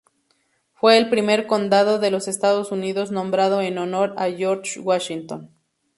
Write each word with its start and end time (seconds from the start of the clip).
Fue 0.73 0.97
el 0.97 1.11
primer 1.11 1.45
condado 1.45 1.99
de 1.99 2.09
los 2.09 2.27
Estados 2.27 2.71
Unidos 2.71 3.11
nombrado 3.11 3.61
en 3.61 3.77
honor 3.77 4.15
de 4.15 4.35
George 4.35 4.79
Washington. 4.79 5.51